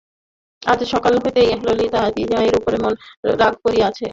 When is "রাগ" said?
3.33-3.53